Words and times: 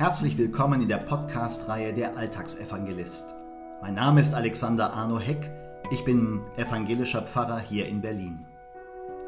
Herzlich 0.00 0.38
willkommen 0.38 0.80
in 0.80 0.88
der 0.88 0.96
Podcast-Reihe 0.96 1.92
Der 1.92 2.16
Alltagsevangelist. 2.16 3.36
Mein 3.82 3.92
Name 3.92 4.22
ist 4.22 4.32
Alexander 4.32 4.94
Arno 4.94 5.18
Heck. 5.18 5.52
Ich 5.90 6.06
bin 6.06 6.40
evangelischer 6.56 7.20
Pfarrer 7.20 7.58
hier 7.58 7.86
in 7.86 8.00
Berlin. 8.00 8.46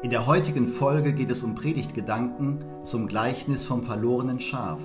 In 0.01 0.09
der 0.09 0.25
heutigen 0.25 0.65
Folge 0.65 1.13
geht 1.13 1.29
es 1.29 1.43
um 1.43 1.53
Predigtgedanken 1.53 2.65
zum 2.81 3.07
Gleichnis 3.07 3.65
vom 3.65 3.83
verlorenen 3.83 4.39
Schaf 4.39 4.81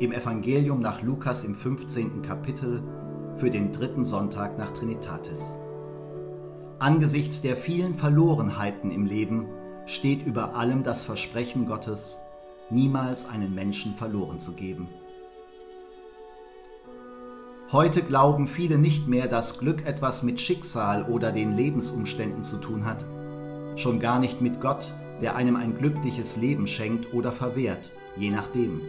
im 0.00 0.10
Evangelium 0.10 0.80
nach 0.80 1.02
Lukas 1.02 1.44
im 1.44 1.54
15. 1.54 2.22
Kapitel 2.22 2.82
für 3.36 3.48
den 3.48 3.70
dritten 3.70 4.04
Sonntag 4.04 4.58
nach 4.58 4.72
Trinitatis. 4.72 5.54
Angesichts 6.80 7.40
der 7.42 7.56
vielen 7.56 7.94
Verlorenheiten 7.94 8.90
im 8.90 9.06
Leben 9.06 9.46
steht 9.86 10.26
über 10.26 10.56
allem 10.56 10.82
das 10.82 11.04
Versprechen 11.04 11.66
Gottes, 11.66 12.18
niemals 12.70 13.28
einen 13.28 13.54
Menschen 13.54 13.94
verloren 13.94 14.40
zu 14.40 14.54
geben. 14.54 14.88
Heute 17.72 18.02
glauben 18.02 18.48
viele 18.48 18.76
nicht 18.76 19.08
mehr, 19.08 19.28
dass 19.28 19.58
Glück 19.58 19.86
etwas 19.86 20.22
mit 20.22 20.42
Schicksal 20.42 21.04
oder 21.04 21.32
den 21.32 21.56
Lebensumständen 21.56 22.42
zu 22.42 22.58
tun 22.58 22.84
hat, 22.84 23.06
schon 23.76 23.98
gar 23.98 24.18
nicht 24.18 24.42
mit 24.42 24.60
Gott, 24.60 24.92
der 25.22 25.36
einem 25.36 25.56
ein 25.56 25.78
glückliches 25.78 26.36
Leben 26.36 26.66
schenkt 26.66 27.14
oder 27.14 27.32
verwehrt, 27.32 27.90
je 28.18 28.30
nachdem. 28.30 28.82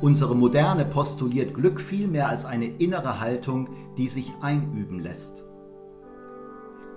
Unsere 0.00 0.36
Moderne 0.36 0.84
postuliert 0.84 1.52
Glück 1.52 1.80
vielmehr 1.80 2.28
als 2.28 2.44
eine 2.44 2.66
innere 2.66 3.18
Haltung, 3.18 3.70
die 3.96 4.06
sich 4.06 4.32
einüben 4.40 5.00
lässt. 5.00 5.42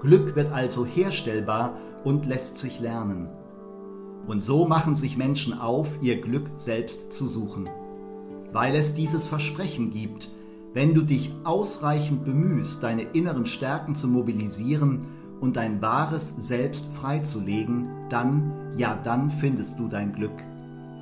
Glück 0.03 0.35
wird 0.35 0.51
also 0.51 0.85
herstellbar 0.85 1.75
und 2.03 2.27
lässt 2.27 2.57
sich 2.57 2.79
lernen. 2.79 3.29
Und 4.27 4.43
so 4.43 4.67
machen 4.67 4.93
sich 4.93 5.17
Menschen 5.17 5.59
auf, 5.59 5.97
ihr 6.03 6.21
Glück 6.21 6.51
selbst 6.55 7.11
zu 7.13 7.27
suchen, 7.27 7.67
weil 8.51 8.75
es 8.75 8.93
dieses 8.93 9.25
Versprechen 9.25 9.89
gibt, 9.89 10.29
wenn 10.73 10.93
du 10.93 11.01
dich 11.01 11.33
ausreichend 11.43 12.23
bemühst, 12.23 12.81
deine 12.83 13.03
inneren 13.03 13.45
Stärken 13.45 13.95
zu 13.95 14.07
mobilisieren 14.07 15.05
und 15.41 15.57
dein 15.57 15.81
wahres 15.81 16.33
Selbst 16.37 16.93
freizulegen, 16.93 17.89
dann, 18.09 18.53
ja 18.77 18.97
dann 19.03 19.29
findest 19.29 19.79
du 19.79 19.87
dein 19.87 20.13
Glück 20.13 20.43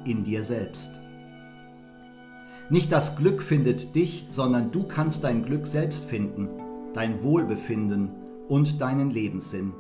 in 0.06 0.24
dir 0.24 0.44
selbst. 0.44 0.92
Nicht 2.70 2.92
das 2.92 3.16
Glück 3.16 3.42
findet 3.42 3.96
dich, 3.96 4.28
sondern 4.30 4.72
du 4.72 4.84
kannst 4.84 5.24
dein 5.24 5.44
Glück 5.44 5.68
selbst 5.68 6.06
finden, 6.06 6.48
dein 6.94 7.24
Wohlbefinden 7.24 8.10
und 8.48 8.82
deinen 8.82 9.12
Lebenssinn. 9.12 9.74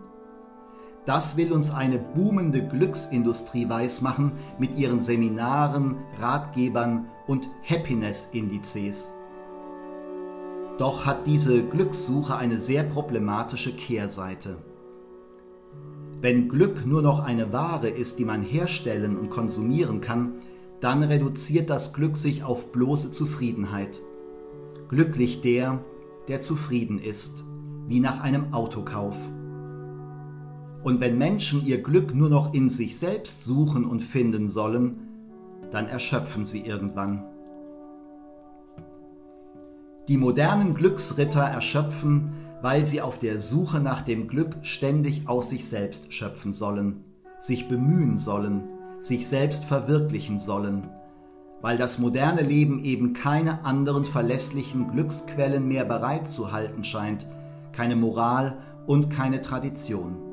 Das 1.05 1.37
will 1.37 1.53
uns 1.53 1.73
eine 1.73 1.97
boomende 1.97 2.67
Glücksindustrie 2.67 3.69
weismachen 3.69 4.33
mit 4.59 4.77
ihren 4.77 4.99
Seminaren, 4.99 5.97
Ratgebern 6.19 7.07
und 7.25 7.47
Happiness-Indizes. 7.67 9.11
Doch 10.79 11.05
hat 11.05 11.27
diese 11.27 11.61
Glückssuche 11.61 12.37
eine 12.37 12.57
sehr 12.57 12.83
problematische 12.83 13.73
Kehrseite. 13.73 14.57
Wenn 16.21 16.47
Glück 16.47 16.85
nur 16.85 17.01
noch 17.01 17.19
eine 17.19 17.51
Ware 17.51 17.89
ist, 17.89 18.17
die 18.17 18.23
man 18.23 18.41
herstellen 18.41 19.17
und 19.17 19.29
konsumieren 19.29 19.99
kann, 19.99 20.35
dann 20.79 21.03
reduziert 21.03 21.69
das 21.69 21.91
Glück 21.91 22.15
sich 22.15 22.45
auf 22.45 22.71
bloße 22.71 23.11
Zufriedenheit. 23.11 24.01
Glücklich 24.87 25.41
der, 25.41 25.83
der 26.29 26.39
zufrieden 26.39 26.97
ist, 26.97 27.43
wie 27.87 27.99
nach 27.99 28.21
einem 28.21 28.53
Autokauf. 28.53 29.17
Und 30.81 31.01
wenn 31.01 31.17
Menschen 31.17 31.65
ihr 31.65 31.83
Glück 31.83 32.15
nur 32.15 32.29
noch 32.29 32.53
in 32.53 32.69
sich 32.69 32.97
selbst 32.97 33.43
suchen 33.43 33.83
und 33.83 33.99
finden 34.01 34.47
sollen, 34.47 35.09
dann 35.71 35.87
erschöpfen 35.87 36.45
sie 36.45 36.61
irgendwann. 36.61 37.25
Die 40.09 40.17
modernen 40.17 40.73
Glücksritter 40.73 41.43
erschöpfen, 41.43 42.31
weil 42.63 42.83
sie 42.83 42.99
auf 42.99 43.19
der 43.19 43.39
Suche 43.39 43.79
nach 43.79 44.01
dem 44.01 44.27
Glück 44.27 44.55
ständig 44.63 45.27
aus 45.27 45.51
sich 45.51 45.69
selbst 45.69 46.11
schöpfen 46.11 46.51
sollen, 46.51 47.03
sich 47.37 47.67
bemühen 47.67 48.17
sollen, 48.17 48.63
sich 48.99 49.27
selbst 49.27 49.65
verwirklichen 49.65 50.39
sollen, 50.39 50.89
weil 51.61 51.77
das 51.77 51.99
moderne 51.99 52.41
Leben 52.41 52.83
eben 52.83 53.13
keine 53.13 53.63
anderen 53.63 54.03
verlässlichen 54.03 54.91
Glücksquellen 54.91 55.67
mehr 55.67 55.85
bereitzuhalten 55.85 56.83
scheint, 56.83 57.27
keine 57.71 57.95
Moral 57.95 58.57
und 58.87 59.11
keine 59.11 59.41
Tradition. 59.41 60.28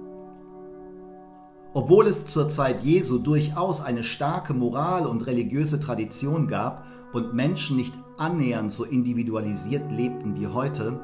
Obwohl 1.76 2.06
es 2.06 2.25
zur 2.25 2.48
Zeit 2.48 2.84
Jesu 2.84 3.19
durchaus 3.19 3.82
eine 3.82 4.03
starke 4.03 4.54
Moral 4.54 5.04
und 5.04 5.26
religiöse 5.26 5.78
Tradition 5.78 6.48
gab 6.48 6.87
und 7.12 7.34
Menschen 7.34 7.76
nicht 7.76 7.92
annähernd 8.16 8.72
so 8.72 8.84
individualisiert 8.84 9.92
lebten 9.92 10.41
wie 10.41 10.47
heute, 10.47 10.98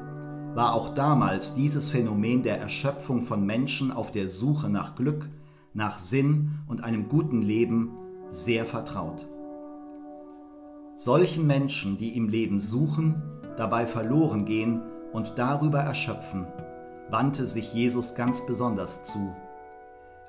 war 0.55 0.73
auch 0.73 0.95
damals 0.95 1.53
dieses 1.53 1.91
Phänomen 1.91 2.41
der 2.41 2.59
Erschöpfung 2.59 3.21
von 3.21 3.45
Menschen 3.45 3.91
auf 3.91 4.09
der 4.09 4.31
Suche 4.31 4.67
nach 4.67 4.95
Glück, 4.95 5.29
nach 5.75 5.99
Sinn 5.99 6.55
und 6.67 6.83
einem 6.83 7.07
guten 7.07 7.43
Leben 7.43 7.91
sehr 8.31 8.65
vertraut. 8.65 9.27
Solchen 10.95 11.45
Menschen, 11.45 11.99
die 11.99 12.17
im 12.17 12.29
Leben 12.29 12.59
suchen, 12.59 13.21
dabei 13.57 13.85
verloren 13.85 14.45
gehen 14.45 14.81
und 15.11 15.33
darüber 15.35 15.81
erschöpfen, 15.81 16.47
wandte 17.11 17.45
sich 17.45 17.75
Jesus 17.75 18.15
ganz 18.15 18.43
besonders 18.47 19.03
zu, 19.03 19.35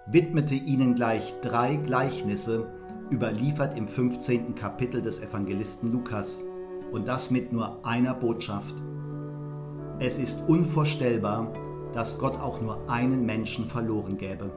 widmete 0.06 0.54
ihnen 0.54 0.94
gleich 0.94 1.34
drei 1.40 1.76
Gleichnisse, 1.76 2.66
überliefert 3.10 3.76
im 3.76 3.88
15. 3.88 4.54
Kapitel 4.54 5.02
des 5.02 5.22
Evangelisten 5.22 5.92
Lukas, 5.92 6.44
und 6.92 7.08
das 7.08 7.30
mit 7.30 7.52
nur 7.52 7.84
einer 7.84 8.14
Botschaft. 8.14 8.74
Es 9.98 10.18
ist 10.18 10.48
unvorstellbar, 10.48 11.52
dass 11.92 12.18
Gott 12.18 12.34
auch 12.34 12.60
nur 12.60 12.88
einen 12.90 13.24
Menschen 13.24 13.66
verloren 13.66 14.18
gäbe. 14.18 14.50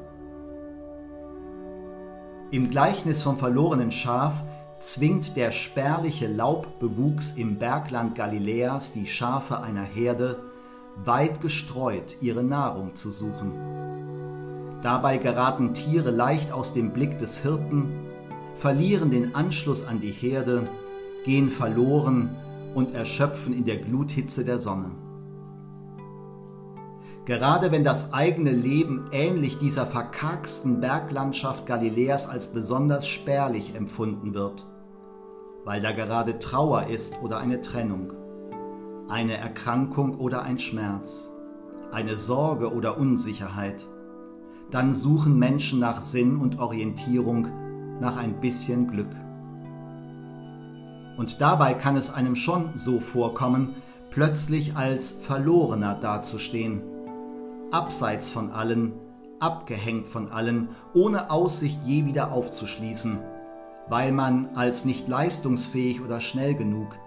Im 2.51 2.69
Gleichnis 2.69 3.21
vom 3.21 3.37
verlorenen 3.37 3.91
Schaf 3.91 4.43
zwingt 4.79 5.35
der 5.35 5.51
spärliche 5.51 6.27
Laubbewuchs 6.27 7.33
im 7.33 7.57
Bergland 7.57 8.15
Galiläas 8.15 8.93
die 8.93 9.07
Schafe 9.07 9.59
einer 9.59 9.83
Herde, 9.83 10.39
weit 11.03 11.41
gestreut 11.41 12.17
ihre 12.21 12.43
Nahrung 12.43 12.95
zu 12.95 13.11
suchen. 13.11 13.76
Dabei 14.81 15.17
geraten 15.17 15.73
Tiere 15.73 16.11
leicht 16.11 16.51
aus 16.51 16.73
dem 16.73 16.91
Blick 16.91 17.17
des 17.17 17.39
Hirten, 17.39 17.91
verlieren 18.55 19.11
den 19.11 19.35
Anschluss 19.35 19.85
an 19.85 19.99
die 19.99 20.11
Herde 20.11 20.67
gehen 21.27 21.49
verloren 21.49 22.37
und 22.73 22.95
erschöpfen 22.95 23.53
in 23.53 23.65
der 23.65 23.77
Gluthitze 23.77 24.45
der 24.45 24.59
Sonne. 24.59 24.91
Gerade 27.25 27.73
wenn 27.73 27.83
das 27.83 28.13
eigene 28.13 28.51
Leben 28.51 29.09
ähnlich 29.11 29.57
dieser 29.57 29.85
verkarksten 29.85 30.79
Berglandschaft 30.79 31.65
Galiläas 31.65 32.29
als 32.29 32.47
besonders 32.47 33.09
spärlich 33.09 33.75
empfunden 33.75 34.33
wird, 34.33 34.65
weil 35.65 35.81
da 35.81 35.91
gerade 35.91 36.39
Trauer 36.39 36.87
ist 36.87 37.21
oder 37.21 37.39
eine 37.39 37.61
Trennung, 37.61 38.13
eine 39.09 39.35
Erkrankung 39.35 40.17
oder 40.17 40.43
ein 40.43 40.59
Schmerz, 40.59 41.33
eine 41.91 42.15
Sorge 42.15 42.73
oder 42.73 42.97
Unsicherheit, 42.97 43.85
dann 44.71 44.93
suchen 44.93 45.37
Menschen 45.37 45.79
nach 45.79 46.01
Sinn 46.01 46.37
und 46.37 46.59
Orientierung, 46.59 47.47
nach 47.99 48.17
ein 48.17 48.39
bisschen 48.39 48.87
Glück. 48.87 49.15
Und 51.17 51.41
dabei 51.41 51.73
kann 51.73 51.95
es 51.95 52.13
einem 52.13 52.35
schon 52.35 52.71
so 52.75 52.99
vorkommen, 52.99 53.75
plötzlich 54.11 54.75
als 54.75 55.11
Verlorener 55.11 55.95
dazustehen, 55.95 56.81
abseits 57.71 58.29
von 58.29 58.51
allen, 58.51 58.93
abgehängt 59.39 60.07
von 60.07 60.31
allen, 60.31 60.69
ohne 60.93 61.31
Aussicht 61.31 61.79
je 61.85 62.05
wieder 62.05 62.31
aufzuschließen, 62.31 63.19
weil 63.89 64.11
man 64.11 64.49
als 64.55 64.85
nicht 64.85 65.07
leistungsfähig 65.07 66.01
oder 66.01 66.21
schnell 66.21 66.55
genug, 66.55 66.97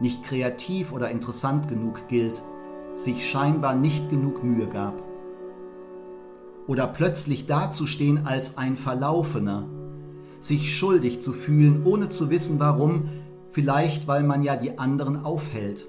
nicht 0.00 0.22
kreativ 0.24 0.92
oder 0.92 1.10
interessant 1.10 1.68
genug 1.68 2.08
gilt, 2.08 2.42
sich 2.94 3.28
scheinbar 3.28 3.74
nicht 3.74 4.10
genug 4.10 4.42
Mühe 4.42 4.66
gab. 4.66 5.09
Oder 6.70 6.86
plötzlich 6.86 7.46
dazustehen 7.46 8.26
als 8.26 8.56
ein 8.56 8.76
Verlaufener, 8.76 9.64
sich 10.38 10.72
schuldig 10.72 11.20
zu 11.20 11.32
fühlen, 11.32 11.84
ohne 11.84 12.10
zu 12.10 12.30
wissen 12.30 12.60
warum, 12.60 13.08
vielleicht 13.50 14.06
weil 14.06 14.22
man 14.22 14.44
ja 14.44 14.54
die 14.54 14.78
anderen 14.78 15.16
aufhält. 15.16 15.88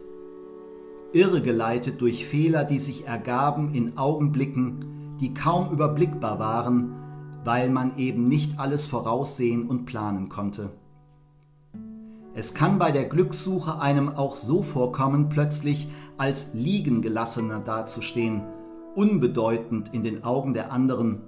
Irregeleitet 1.14 2.02
durch 2.02 2.26
Fehler, 2.26 2.64
die 2.64 2.80
sich 2.80 3.06
ergaben 3.06 3.76
in 3.76 4.00
Augenblicken, 4.00 5.18
die 5.20 5.36
kaum 5.36 5.72
überblickbar 5.72 6.40
waren, 6.40 6.96
weil 7.46 7.70
man 7.70 8.00
eben 8.00 8.28
nicht 8.28 8.60
alles 8.60 8.88
voraussehen 8.88 9.68
und 9.68 9.86
planen 9.86 10.30
konnte. 10.30 10.72
Es 12.34 12.56
kann 12.56 12.80
bei 12.80 12.92
der 12.92 13.06
Glückssuche 13.06 13.80
einem 13.80 14.10
auch 14.10 14.36
so 14.36 14.64
vorkommen, 14.64 15.30
plötzlich 15.30 15.90
als 16.18 16.56
Liegengelassener 16.56 17.60
dazustehen, 17.60 18.42
unbedeutend 18.96 19.94
in 19.94 20.04
den 20.04 20.24
Augen 20.24 20.54
der 20.54 20.72
anderen 20.72 21.22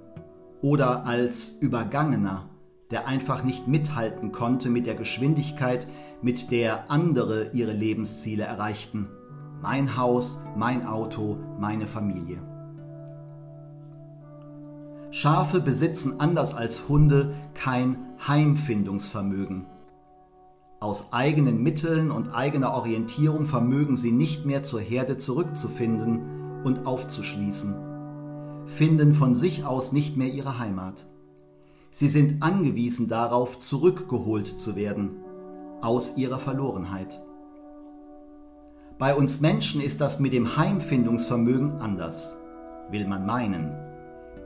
oder 0.60 1.06
als 1.06 1.58
Übergangener, 1.60 2.48
der 2.90 3.06
einfach 3.06 3.44
nicht 3.44 3.68
mithalten 3.68 4.32
konnte 4.32 4.70
mit 4.70 4.86
der 4.86 4.94
Geschwindigkeit, 4.94 5.86
mit 6.22 6.50
der 6.50 6.90
andere 6.90 7.50
ihre 7.52 7.72
Lebensziele 7.72 8.44
erreichten. 8.44 9.08
Mein 9.62 9.96
Haus, 9.96 10.38
mein 10.56 10.86
Auto, 10.86 11.38
meine 11.58 11.86
Familie. 11.86 12.38
Schafe 15.10 15.60
besitzen 15.60 16.18
anders 16.18 16.54
als 16.54 16.88
Hunde 16.88 17.34
kein 17.54 17.96
Heimfindungsvermögen. 18.26 19.66
Aus 20.80 21.12
eigenen 21.12 21.62
Mitteln 21.62 22.10
und 22.10 22.34
eigener 22.34 22.74
Orientierung 22.74 23.44
vermögen 23.44 23.96
sie 23.96 24.12
nicht 24.12 24.44
mehr 24.44 24.62
zur 24.62 24.80
Herde 24.80 25.16
zurückzufinden 25.16 26.43
und 26.64 26.86
aufzuschließen, 26.86 27.74
finden 28.66 29.14
von 29.14 29.34
sich 29.34 29.64
aus 29.64 29.92
nicht 29.92 30.16
mehr 30.16 30.32
ihre 30.32 30.58
Heimat. 30.58 31.06
Sie 31.90 32.08
sind 32.08 32.42
angewiesen 32.42 33.08
darauf, 33.08 33.60
zurückgeholt 33.60 34.58
zu 34.58 34.74
werden 34.74 35.10
aus 35.80 36.16
ihrer 36.16 36.38
Verlorenheit. 36.38 37.22
Bei 38.98 39.14
uns 39.14 39.40
Menschen 39.40 39.80
ist 39.80 40.00
das 40.00 40.18
mit 40.18 40.32
dem 40.32 40.56
Heimfindungsvermögen 40.56 41.74
anders, 41.74 42.36
will 42.90 43.06
man 43.06 43.26
meinen. 43.26 43.72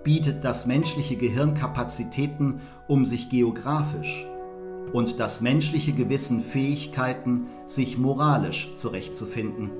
Bietet 0.05 0.45
das 0.45 0.67
menschliche 0.67 1.17
Gehirn 1.17 1.55
Kapazitäten, 1.55 2.61
um 2.87 3.05
sich 3.05 3.29
geografisch 3.29 4.27
und 4.93 5.21
das 5.21 5.41
menschliche 5.41 5.93
Gewissen 5.93 6.41
Fähigkeiten, 6.41 7.47
sich 7.67 7.99
moralisch 7.99 8.75
zurechtzufinden. 8.75 9.71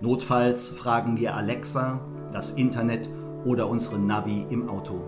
Notfalls 0.00 0.70
fragen 0.70 1.18
wir 1.18 1.34
Alexa, 1.34 2.00
das 2.32 2.52
Internet 2.52 3.08
oder 3.44 3.68
unsere 3.68 3.98
Navi 3.98 4.46
im 4.48 4.68
Auto. 4.68 5.02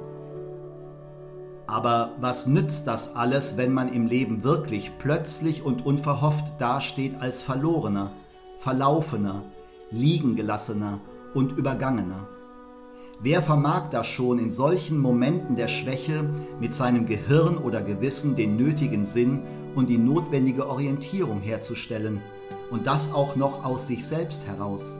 Aber 1.66 2.10
was 2.20 2.46
nützt 2.46 2.86
das 2.86 3.16
alles, 3.16 3.56
wenn 3.56 3.72
man 3.72 3.90
im 3.90 4.06
Leben 4.06 4.44
wirklich 4.44 4.92
plötzlich 4.98 5.64
und 5.64 5.86
unverhofft 5.86 6.44
dasteht 6.58 7.20
als 7.20 7.42
Verlorener, 7.42 8.10
Verlaufener, 8.58 9.42
Liegengelassener 9.90 11.00
und 11.32 11.52
Übergangener? 11.52 12.28
Wer 13.18 13.40
vermag 13.40 13.88
das 13.90 14.08
schon 14.08 14.38
in 14.38 14.52
solchen 14.52 14.98
Momenten 14.98 15.56
der 15.56 15.68
Schwäche 15.68 16.28
mit 16.60 16.74
seinem 16.74 17.06
Gehirn 17.06 17.56
oder 17.56 17.80
Gewissen 17.80 18.36
den 18.36 18.56
nötigen 18.56 19.06
Sinn 19.06 19.42
und 19.74 19.88
die 19.88 19.98
notwendige 19.98 20.68
Orientierung 20.68 21.40
herzustellen 21.40 22.20
und 22.72 22.86
das 22.86 23.12
auch 23.12 23.36
noch 23.36 23.64
aus 23.64 23.86
sich 23.86 24.04
selbst 24.04 24.46
heraus? 24.46 24.96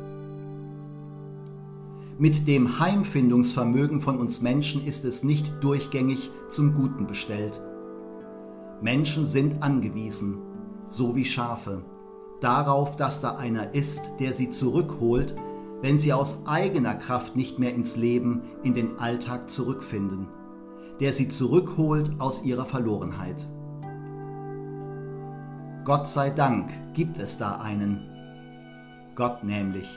Mit 2.18 2.46
dem 2.46 2.78
Heimfindungsvermögen 2.78 4.00
von 4.00 4.18
uns 4.18 4.42
Menschen 4.42 4.84
ist 4.84 5.04
es 5.04 5.24
nicht 5.24 5.52
durchgängig 5.60 6.30
zum 6.48 6.74
Guten 6.74 7.06
bestellt. 7.06 7.60
Menschen 8.80 9.26
sind 9.26 9.62
angewiesen, 9.62 10.38
so 10.86 11.16
wie 11.16 11.24
Schafe, 11.24 11.82
darauf, 12.40 12.96
dass 12.96 13.20
da 13.22 13.36
einer 13.36 13.74
ist, 13.74 14.02
der 14.20 14.34
sie 14.34 14.50
zurückholt, 14.50 15.34
wenn 15.80 15.98
sie 15.98 16.12
aus 16.12 16.46
eigener 16.46 16.94
Kraft 16.94 17.34
nicht 17.34 17.58
mehr 17.58 17.74
ins 17.74 17.96
Leben, 17.96 18.42
in 18.62 18.74
den 18.74 18.98
Alltag 18.98 19.50
zurückfinden, 19.50 20.28
der 21.00 21.12
sie 21.12 21.28
zurückholt 21.28 22.12
aus 22.18 22.44
ihrer 22.44 22.66
Verlorenheit. 22.66 23.48
Gott 25.84 26.06
sei 26.06 26.30
Dank 26.30 26.70
gibt 26.94 27.18
es 27.18 27.38
da 27.38 27.56
einen, 27.56 28.08
Gott 29.16 29.42
nämlich, 29.42 29.88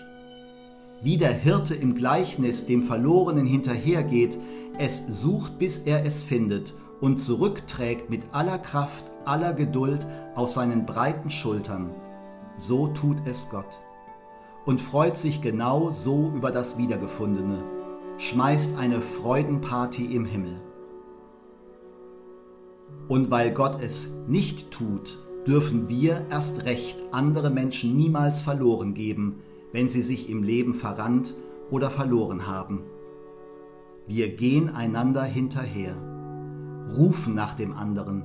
wie 1.04 1.18
der 1.18 1.32
Hirte 1.32 1.76
im 1.76 1.94
Gleichnis 1.94 2.66
dem 2.66 2.82
Verlorenen 2.82 3.46
hinterhergeht, 3.46 4.40
es 4.80 5.06
sucht, 5.06 5.60
bis 5.60 5.78
er 5.80 6.04
es 6.04 6.24
findet 6.24 6.74
und 7.02 7.22
zurückträgt 7.22 8.10
mit 8.10 8.34
aller 8.34 8.58
Kraft, 8.58 9.12
aller 9.26 9.54
Geduld 9.54 10.08
auf 10.34 10.50
seinen 10.50 10.88
breiten 10.88 11.30
Schultern, 11.30 11.92
so 12.56 12.88
tut 12.88 13.18
es 13.28 13.50
Gott. 13.50 13.80
Und 14.66 14.82
freut 14.82 15.18
sich 15.18 15.42
genau 15.42 15.92
so 15.92 16.32
über 16.36 16.52
das 16.52 16.80
Wiedergefundene, 16.80 17.62
schmeißt 18.18 18.80
eine 18.80 19.02
Freudenparty 19.02 20.06
im 20.16 20.26
Himmel. 20.26 20.60
Und 23.08 23.30
weil 23.30 23.52
Gott 23.52 23.80
es 23.80 24.10
nicht 24.28 24.72
tut, 24.72 25.20
dürfen 25.48 25.90
wir 25.90 26.26
erst 26.30 26.66
recht 26.66 27.04
andere 27.12 27.50
Menschen 27.50 27.96
niemals 27.96 28.42
verloren 28.42 28.94
geben, 28.94 29.42
wenn 29.72 29.90
sie 29.90 30.02
sich 30.02 30.30
im 30.30 30.44
Leben 30.44 30.74
verrannt 30.74 31.36
oder 31.70 31.90
verloren 31.90 32.48
haben. 32.48 32.84
Wir 34.08 34.36
gehen 34.36 34.70
einander 34.70 35.24
hinterher, 35.24 35.96
rufen 36.96 37.34
nach 37.34 37.56
dem 37.56 37.74
anderen, 37.74 38.24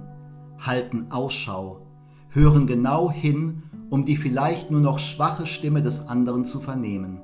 halten 0.59 1.11
Ausschau, 1.11 1.87
hören 2.29 2.67
genau 2.67 3.11
hin, 3.11 3.63
um 3.89 4.05
die 4.05 4.17
vielleicht 4.17 4.71
nur 4.71 4.81
noch 4.81 4.99
schwache 4.99 5.47
Stimme 5.47 5.83
des 5.83 6.09
anderen 6.09 6.45
zu 6.45 6.61
vernehmen. 6.61 7.21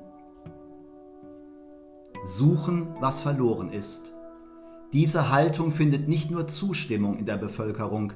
Suchen, 2.25 2.87
was 2.99 3.21
verloren 3.21 3.69
ist. 3.69 4.13
Diese 4.91 5.31
Haltung 5.31 5.71
findet 5.71 6.07
nicht 6.07 6.31
nur 6.31 6.47
Zustimmung 6.47 7.17
in 7.19 7.25
der 7.25 7.37
Bevölkerung, 7.37 8.13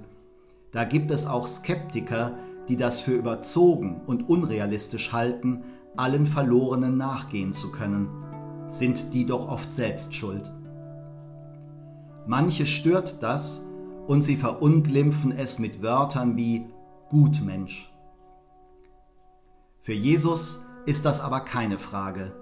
da 0.72 0.84
gibt 0.86 1.12
es 1.12 1.26
auch 1.26 1.48
Skeptiker, 1.48 2.38
die 2.68 2.78
das 2.78 3.00
für 3.00 3.12
überzogen 3.12 4.02
und 4.06 4.30
unrealistisch 4.30 5.12
halten, 5.12 5.64
allen 5.98 6.26
Verlorenen 6.26 6.98
nachgehen 6.98 7.52
zu 7.54 7.72
können, 7.72 8.10
sind 8.70 9.14
die 9.14 9.26
doch 9.26 9.50
oft 9.50 9.74
selbst 9.74 10.14
schuld. 10.14 10.52
Manche 12.26 12.66
stört 12.66 13.22
das 13.22 13.62
und 14.08 14.22
sie 14.22 14.38
verunglimpfen 14.38 15.32
es 15.32 15.60
mit 15.60 15.82
Wörtern 15.82 16.38
wie 16.38 16.66
Gutmensch. 17.10 17.92
Für 19.80 19.94
Jesus 19.94 20.66
ist 20.86 21.06
das 21.06 21.20
aber 21.20 21.42
keine 21.42 21.78
Frage. 21.78 22.34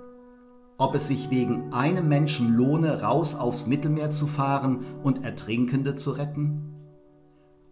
Ob 0.78 0.96
es 0.96 1.08
sich 1.08 1.30
wegen 1.30 1.74
einem 1.74 2.08
Menschen 2.08 2.54
lohne, 2.54 3.02
raus 3.02 3.36
aufs 3.36 3.66
Mittelmeer 3.66 4.12
zu 4.12 4.28
fahren 4.28 4.86
und 5.04 5.26
Ertrinkende 5.26 5.96
zu 5.96 6.12
retten? 6.12 6.69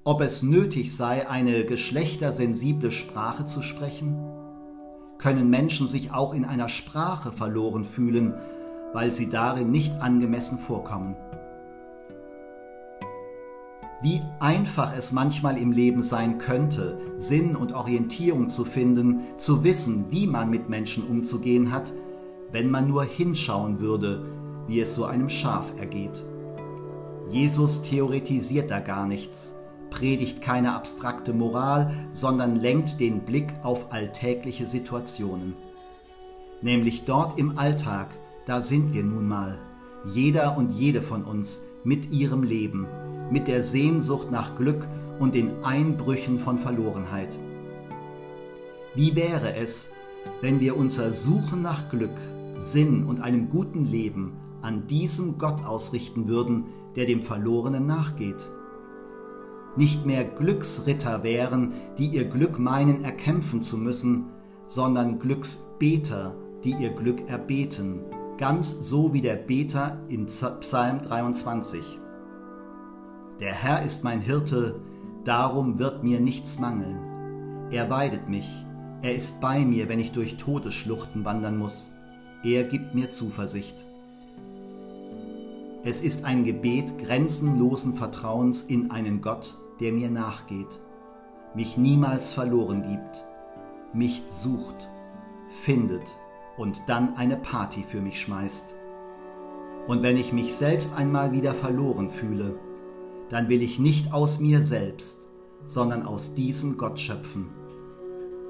Ob 0.07 0.21
es 0.21 0.42
nötig 0.42 0.95
sei, 0.95 1.27
eine 1.27 1.65
geschlechtersensible 1.65 2.94
Sprache 2.94 3.44
zu 3.44 3.62
sprechen? 3.62 4.15
können 5.18 5.50
Menschen 5.50 5.86
sich 5.86 6.13
auch 6.13 6.33
in 6.33 6.45
einer 6.45 6.69
Sprache 6.69 7.33
verloren 7.33 7.83
fühlen, 7.83 8.33
weil 8.94 9.12
sie 9.12 9.30
darin 9.30 9.69
nicht 9.69 10.01
angemessen 10.01 10.57
vorkommen. 10.57 11.18
Wie 14.01 14.22
einfach 14.39 14.96
es 14.96 15.12
manchmal 15.12 15.58
im 15.58 15.74
Leben 15.74 16.03
sein 16.03 16.38
könnte, 16.38 16.98
Sinn 17.17 17.58
und 17.58 17.74
Orientierung 17.74 18.48
zu 18.48 18.63
finden, 18.63 19.24
zu 19.36 19.65
wissen, 19.65 20.05
wie 20.10 20.25
man 20.25 20.50
mit 20.50 20.70
Menschen 20.70 21.05
umzugehen 21.05 21.74
hat, 21.74 21.91
wenn 22.53 22.70
man 22.70 22.88
nur 22.88 23.03
hinschauen 23.03 23.81
würde, 23.81 24.24
wie 24.67 24.79
es 24.79 24.96
so 24.96 25.03
einem 25.03 25.27
Schaf 25.27 25.74
ergeht. 25.77 26.24
Jesus 27.29 27.81
theoretisiert 27.81 28.72
da 28.72 28.79
gar 28.79 29.05
nichts, 29.05 29.58
predigt 29.89 30.41
keine 30.41 30.74
abstrakte 30.74 31.34
Moral, 31.34 31.91
sondern 32.12 32.56
lenkt 32.56 33.00
den 33.00 33.22
Blick 33.22 33.48
auf 33.63 33.91
alltägliche 33.91 34.67
Situationen. 34.67 35.56
Nämlich 36.62 37.06
dort 37.06 37.38
im 37.38 37.58
Alltag, 37.58 38.08
da 38.46 38.62
sind 38.62 38.94
wir 38.94 39.03
nun 39.03 39.27
mal, 39.27 39.60
jeder 40.06 40.58
und 40.58 40.72
jede 40.72 41.01
von 41.01 41.24
uns 41.24 41.62
mit 41.84 42.12
ihrem 42.12 42.44
Leben, 42.44 42.88
mit 43.29 43.48
der 43.48 43.62
Sehnsucht 43.63 44.32
nach 44.32 44.58
Glück 44.58 44.88
und 45.20 45.36
den 45.36 45.63
Einbrüchen 45.63 46.39
von 46.39 46.58
Verlorenheit. 46.58 47.38
Wie 48.96 49.15
wäre 49.15 49.56
es, 49.56 49.89
wenn 50.41 50.60
wir 50.60 50.77
unser 50.77 51.13
Suchen 51.13 51.62
nach 51.62 51.89
Glück, 51.89 52.17
Sinn 52.58 53.03
und 53.06 53.22
einem 53.22 53.50
guten 53.50 53.86
Leben 53.86 54.34
an 54.62 54.88
diesem 54.88 55.38
Gott 55.38 55.63
ausrichten 55.63 56.27
würden, 56.27 56.65
der 56.96 57.06
dem 57.06 57.22
Verlorenen 57.22 57.86
nachgeht? 57.86 58.50
Nicht 59.77 60.05
mehr 60.05 60.24
Glücksritter 60.24 61.24
wären, 61.24 61.74
die 61.98 62.07
ihr 62.07 62.25
Glück 62.25 62.60
meinen 62.60 63.03
erkämpfen 63.03 63.62
zu 63.62 63.77
müssen, 63.77 64.25
sondern 64.65 65.19
Glücksbeter, 65.19 66.36
die 66.63 66.72
ihr 66.72 66.89
Glück 66.89 67.29
erbeten, 67.29 68.01
ganz 68.38 68.88
so 68.88 69.13
wie 69.13 69.22
der 69.22 69.36
Beter 69.36 70.00
in 70.10 70.25
Psalm 70.25 71.01
23. 71.01 72.00
Der 73.39 73.53
Herr 73.53 73.84
ist 73.84 74.03
mein 74.03 74.19
Hirte, 74.19 74.79
darum 75.24 75.79
wird 75.79 76.03
mir 76.03 76.19
nichts 76.19 76.60
mangeln. 76.60 76.98
Er 77.72 77.89
weidet 77.89 78.27
mich, 78.29 78.48
er 79.01 79.13
ist 79.13 79.41
bei 79.41 79.63
mir, 79.63 79.89
wenn 79.89 80.00
ich 80.00 80.12
durch 80.12 80.38
Todesschluchten 80.38 81.24
wandern 81.24 81.57
muss. 81.57 81.91
Er 82.43 82.63
gibt 82.63 82.96
mir 82.96 83.12
Zuversicht. 83.12 83.75
Es 85.84 86.01
ist 86.01 86.25
ein 86.25 86.43
Gebet 86.43 86.98
grenzenlosen 86.98 87.93
Vertrauens 87.93 88.63
in 88.63 88.91
einen 88.91 89.22
Gott, 89.22 89.55
der 89.79 89.93
mir 89.93 90.10
nachgeht, 90.10 90.81
mich 91.55 91.77
niemals 91.77 92.34
verloren 92.34 92.84
gibt, 92.84 93.25
mich 93.93 94.24
sucht, 94.29 94.89
findet 95.50 96.03
und 96.57 96.84
dann 96.88 97.15
eine 97.15 97.38
Party 97.38 97.84
für 97.84 98.01
mich 98.01 98.19
schmeißt. 98.22 98.75
Und 99.88 100.03
wenn 100.03 100.17
ich 100.17 100.34
mich 100.34 100.55
selbst 100.55 100.93
einmal 100.98 101.31
wieder 101.31 101.53
verloren 101.53 102.10
fühle, 102.10 102.60
dann 103.29 103.50
will 103.50 103.62
ich 103.62 103.79
nicht 103.79 104.13
aus 104.13 104.39
mir 104.39 104.62
selbst, 104.62 105.27
sondern 105.65 106.05
aus 106.05 106.36
diesem 106.36 106.77
Gott 106.77 107.00
schöpfen. 107.00 107.50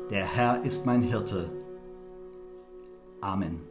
Der 0.10 0.26
Herr 0.26 0.64
ist 0.64 0.86
mein 0.86 1.02
Hirte. 1.02 1.52
Amen. 3.22 3.62